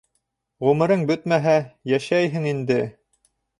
Ғүмерең 0.67 1.03
бөтмәһә, 1.11 1.55
йәшәйһең 1.93 2.51
инде. 2.57 2.83